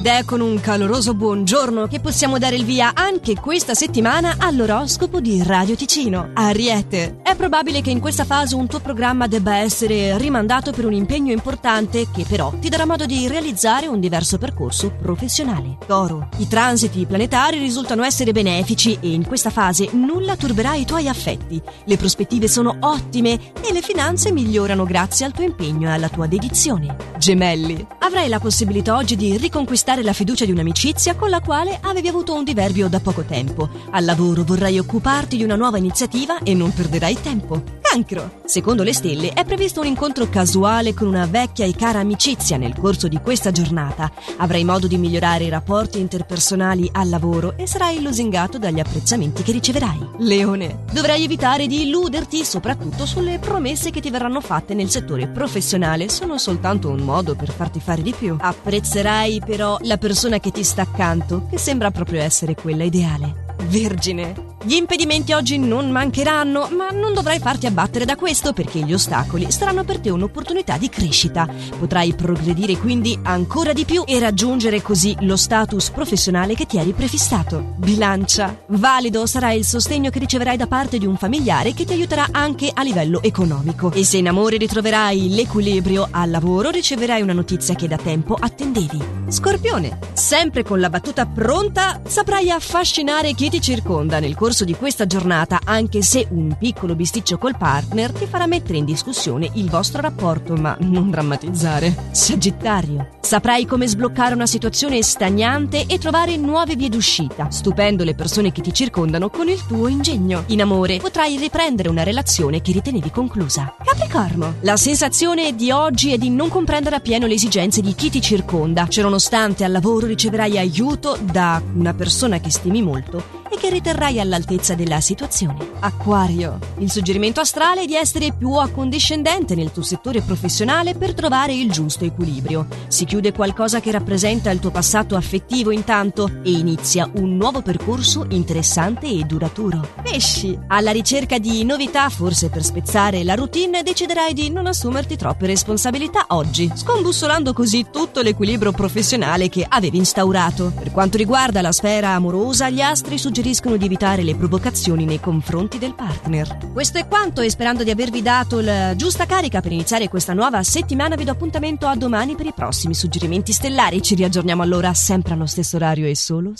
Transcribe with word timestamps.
Ed 0.00 0.06
è 0.06 0.24
con 0.24 0.40
un 0.40 0.58
caloroso 0.60 1.12
buongiorno 1.12 1.86
che 1.86 2.00
possiamo 2.00 2.38
dare 2.38 2.56
il 2.56 2.64
via 2.64 2.92
anche 2.94 3.34
questa 3.34 3.74
settimana 3.74 4.36
all'oroscopo 4.38 5.20
di 5.20 5.42
Radio 5.42 5.76
Ticino. 5.76 6.30
Ariete, 6.32 7.18
è 7.22 7.36
probabile 7.36 7.82
che 7.82 7.90
in 7.90 8.00
questa 8.00 8.24
fase 8.24 8.54
un 8.54 8.66
tuo 8.66 8.80
programma 8.80 9.26
debba 9.26 9.56
essere 9.56 10.16
rimandato 10.16 10.72
per 10.72 10.86
un 10.86 10.94
impegno 10.94 11.32
importante 11.32 12.06
che 12.10 12.24
però 12.26 12.50
ti 12.58 12.70
darà 12.70 12.86
modo 12.86 13.04
di 13.04 13.28
realizzare 13.28 13.88
un 13.88 14.00
diverso 14.00 14.38
percorso 14.38 14.90
professionale. 14.90 15.76
Toro, 15.86 16.30
i 16.38 16.48
transiti 16.48 17.04
planetari 17.04 17.58
risultano 17.58 18.02
essere 18.02 18.32
benefici 18.32 18.96
e 19.02 19.10
in 19.12 19.26
questa 19.26 19.50
fase 19.50 19.90
nulla 19.92 20.34
turberà 20.34 20.76
i 20.76 20.86
tuoi 20.86 21.08
affetti. 21.08 21.60
Le 21.84 21.96
prospettive 21.98 22.48
sono 22.48 22.74
ottime 22.80 23.38
e 23.60 23.70
le 23.70 23.82
finanze 23.82 24.32
migliorano 24.32 24.84
grazie 24.84 25.26
al 25.26 25.32
tuo 25.32 25.44
impegno 25.44 25.90
e 25.90 25.92
alla 25.92 26.08
tua 26.08 26.26
dedizione. 26.26 26.96
Gemelli, 27.18 27.86
avrai 27.98 28.30
la 28.30 28.40
possibilità 28.40 28.96
oggi 28.96 29.14
di 29.14 29.36
riconquistare 29.36 29.88
la 29.98 30.12
fiducia 30.12 30.44
di 30.44 30.52
un'amicizia 30.52 31.16
con 31.16 31.28
la 31.30 31.40
quale 31.40 31.78
avevi 31.82 32.06
avuto 32.08 32.34
un 32.34 32.44
diverbio 32.44 32.88
da 32.88 33.00
poco 33.00 33.22
tempo. 33.22 33.68
Al 33.90 34.04
lavoro 34.04 34.44
vorrai 34.44 34.78
occuparti 34.78 35.36
di 35.36 35.44
una 35.44 35.56
nuova 35.56 35.78
iniziativa 35.78 36.38
e 36.42 36.54
non 36.54 36.72
perderai 36.72 37.20
tempo. 37.20 37.79
Cancro. 37.90 38.42
Secondo 38.44 38.84
le 38.84 38.92
stelle 38.92 39.32
è 39.32 39.44
previsto 39.44 39.80
un 39.80 39.86
incontro 39.86 40.28
casuale 40.28 40.94
con 40.94 41.08
una 41.08 41.26
vecchia 41.26 41.66
e 41.66 41.74
cara 41.74 41.98
amicizia 41.98 42.56
nel 42.56 42.78
corso 42.78 43.08
di 43.08 43.18
questa 43.18 43.50
giornata. 43.50 44.12
Avrai 44.36 44.62
modo 44.62 44.86
di 44.86 44.96
migliorare 44.96 45.42
i 45.42 45.48
rapporti 45.48 45.98
interpersonali 45.98 46.88
al 46.92 47.08
lavoro 47.08 47.54
e 47.56 47.66
sarai 47.66 48.00
lusingato 48.00 48.58
dagli 48.58 48.78
apprezzamenti 48.78 49.42
che 49.42 49.50
riceverai. 49.50 50.08
Leone. 50.18 50.84
Dovrai 50.92 51.24
evitare 51.24 51.66
di 51.66 51.82
illuderti 51.82 52.44
soprattutto 52.44 53.06
sulle 53.06 53.40
promesse 53.40 53.90
che 53.90 54.00
ti 54.00 54.10
verranno 54.10 54.40
fatte 54.40 54.72
nel 54.72 54.88
settore 54.88 55.26
professionale. 55.26 56.08
Sono 56.08 56.38
soltanto 56.38 56.90
un 56.90 57.00
modo 57.00 57.34
per 57.34 57.50
farti 57.50 57.80
fare 57.80 58.02
di 58.02 58.14
più. 58.16 58.36
Apprezzerai 58.38 59.42
però 59.44 59.78
la 59.80 59.96
persona 59.96 60.38
che 60.38 60.52
ti 60.52 60.62
sta 60.62 60.82
accanto, 60.82 61.48
che 61.50 61.58
sembra 61.58 61.90
proprio 61.90 62.22
essere 62.22 62.54
quella 62.54 62.84
ideale. 62.84 63.56
Vergine. 63.64 64.49
Gli 64.62 64.74
impedimenti 64.74 65.32
oggi 65.32 65.56
non 65.56 65.90
mancheranno, 65.90 66.68
ma 66.76 66.90
non 66.90 67.14
dovrai 67.14 67.38
farti 67.38 67.64
abbattere 67.64 68.04
da 68.04 68.14
questo 68.14 68.52
perché 68.52 68.80
gli 68.80 68.92
ostacoli 68.92 69.50
saranno 69.50 69.84
per 69.84 70.00
te 70.00 70.10
un'opportunità 70.10 70.76
di 70.76 70.90
crescita. 70.90 71.48
Potrai 71.78 72.12
progredire 72.12 72.76
quindi 72.76 73.18
ancora 73.22 73.72
di 73.72 73.86
più 73.86 74.02
e 74.06 74.18
raggiungere 74.18 74.82
così 74.82 75.16
lo 75.20 75.36
status 75.36 75.88
professionale 75.88 76.54
che 76.54 76.66
ti 76.66 76.76
eri 76.76 76.92
prefissato. 76.92 77.72
Bilancia. 77.78 78.64
Valido 78.66 79.24
sarà 79.24 79.52
il 79.52 79.64
sostegno 79.64 80.10
che 80.10 80.18
riceverai 80.18 80.58
da 80.58 80.66
parte 80.66 80.98
di 80.98 81.06
un 81.06 81.16
familiare 81.16 81.72
che 81.72 81.86
ti 81.86 81.94
aiuterà 81.94 82.26
anche 82.30 82.70
a 82.72 82.82
livello 82.82 83.22
economico. 83.22 83.90
E 83.92 84.04
se 84.04 84.18
in 84.18 84.28
amore 84.28 84.58
ritroverai 84.58 85.30
l'equilibrio 85.30 86.06
al 86.10 86.28
lavoro, 86.28 86.68
riceverai 86.68 87.22
una 87.22 87.32
notizia 87.32 87.74
che 87.74 87.88
da 87.88 87.96
tempo 87.96 88.36
attendevi. 88.38 89.02
Scorpione. 89.28 89.98
Sempre 90.12 90.64
con 90.64 90.80
la 90.80 90.90
battuta 90.90 91.24
pronta, 91.24 92.02
saprai 92.06 92.50
affascinare 92.50 93.32
chi 93.32 93.48
ti 93.48 93.62
circonda 93.62 94.20
nel 94.20 94.34
corso 94.34 94.48
corso 94.50 94.64
di 94.64 94.74
questa 94.74 95.06
giornata, 95.06 95.60
anche 95.62 96.02
se 96.02 96.26
un 96.30 96.56
piccolo 96.58 96.96
bisticcio 96.96 97.38
col 97.38 97.56
partner 97.56 98.10
ti 98.10 98.26
farà 98.26 98.46
mettere 98.46 98.78
in 98.78 98.84
discussione 98.84 99.48
il 99.54 99.70
vostro 99.70 100.00
rapporto, 100.00 100.54
ma 100.54 100.76
non 100.80 101.08
drammatizzare. 101.08 102.08
Sagittario. 102.10 103.10
Saprai 103.20 103.64
come 103.64 103.86
sbloccare 103.86 104.34
una 104.34 104.46
situazione 104.46 105.00
stagnante 105.02 105.84
e 105.86 105.98
trovare 105.98 106.36
nuove 106.36 106.74
vie 106.74 106.88
d'uscita, 106.88 107.48
stupendo 107.50 108.02
le 108.02 108.16
persone 108.16 108.50
che 108.50 108.60
ti 108.60 108.72
circondano 108.72 109.30
con 109.30 109.48
il 109.48 109.64
tuo 109.64 109.86
ingegno. 109.86 110.42
In 110.48 110.62
amore 110.62 110.96
potrai 110.96 111.36
riprendere 111.36 111.88
una 111.88 112.02
relazione 112.02 112.60
che 112.60 112.72
ritenevi 112.72 113.12
conclusa. 113.12 113.76
Capricorno. 113.84 114.54
La 114.62 114.76
sensazione 114.76 115.54
di 115.54 115.70
oggi 115.70 116.12
è 116.12 116.18
di 116.18 116.28
non 116.28 116.48
comprendere 116.48 116.96
appieno 116.96 117.28
le 117.28 117.34
esigenze 117.34 117.82
di 117.82 117.94
chi 117.94 118.10
ti 118.10 118.20
circonda. 118.20 118.88
Ciononostante 118.88 119.62
al 119.62 119.70
lavoro 119.70 120.08
riceverai 120.08 120.58
aiuto 120.58 121.16
da 121.22 121.62
una 121.74 121.94
persona 121.94 122.40
che 122.40 122.50
stimi 122.50 122.82
molto 122.82 123.38
e 123.50 123.56
che 123.56 123.68
riterrai 123.68 124.20
all'altezza 124.20 124.74
della 124.74 125.00
situazione. 125.00 125.70
Acquario. 125.80 126.58
Il 126.78 126.90
suggerimento 126.90 127.40
astrale 127.40 127.82
è 127.82 127.86
di 127.86 127.96
essere 127.96 128.32
più 128.32 128.52
accondiscendente 128.54 129.56
nel 129.56 129.72
tuo 129.72 129.82
settore 129.82 130.20
professionale 130.20 130.94
per 130.94 131.14
trovare 131.14 131.52
il 131.52 131.72
giusto 131.72 132.04
equilibrio. 132.04 132.66
Si 132.86 133.04
chiude 133.04 133.32
qualcosa 133.32 133.80
che 133.80 133.90
rappresenta 133.90 134.50
il 134.50 134.60
tuo 134.60 134.70
passato 134.70 135.16
affettivo 135.16 135.72
intanto 135.72 136.30
e 136.44 136.50
inizia 136.52 137.10
un 137.14 137.36
nuovo 137.36 137.60
percorso 137.60 138.24
interessante 138.30 139.08
e 139.08 139.24
duraturo. 139.24 139.94
Pesci. 140.00 140.56
Alla 140.68 140.92
ricerca 140.92 141.38
di 141.38 141.64
novità, 141.64 142.08
forse 142.08 142.50
per 142.50 142.62
spezzare 142.62 143.24
la 143.24 143.34
routine, 143.34 143.82
deciderai 143.82 144.32
di 144.32 144.50
non 144.50 144.66
assumerti 144.66 145.16
troppe 145.16 145.46
responsabilità 145.46 146.26
oggi, 146.28 146.70
scombussolando 146.72 147.52
così 147.52 147.86
tutto 147.90 148.20
l'equilibrio 148.20 148.70
professionale 148.70 149.48
che 149.48 149.66
avevi 149.68 149.98
instaurato. 149.98 150.72
Per 150.78 150.92
quanto 150.92 151.16
riguarda 151.16 151.60
la 151.60 151.72
sfera 151.72 152.10
amorosa, 152.10 152.70
gli 152.70 152.80
astri 152.80 153.18
suggeriscono 153.18 153.38
suggeriscono 153.40 153.78
di 153.78 153.86
evitare 153.86 154.22
le 154.22 154.34
provocazioni 154.34 155.06
nei 155.06 155.18
confronti 155.18 155.78
del 155.78 155.94
partner. 155.94 156.58
Questo 156.74 156.98
è 156.98 157.08
quanto 157.08 157.40
e 157.40 157.48
sperando 157.48 157.82
di 157.82 157.90
avervi 157.90 158.20
dato 158.20 158.60
la 158.60 158.94
giusta 158.94 159.24
carica 159.24 159.62
per 159.62 159.72
iniziare 159.72 160.08
questa 160.08 160.34
nuova 160.34 160.62
settimana 160.62 161.16
vi 161.16 161.24
do 161.24 161.30
appuntamento 161.30 161.86
a 161.86 161.96
domani 161.96 162.34
per 162.34 162.44
i 162.44 162.52
prossimi 162.52 162.92
suggerimenti 162.92 163.52
stellari. 163.52 164.02
Ci 164.02 164.14
riaggiorniamo 164.14 164.60
allora 164.60 164.92
sempre 164.92 165.32
allo 165.32 165.46
stesso 165.46 165.76
orario 165.76 166.06
e 166.06 166.14
solo 166.14 166.52